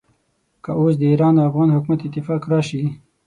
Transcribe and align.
که 0.63 0.71
اوس 0.79 0.93
د 0.99 1.03
ایران 1.11 1.33
او 1.39 1.45
افغان 1.49 1.69
حکومت 1.75 1.99
اتفاق 2.07 2.41
راشي. 2.51 2.81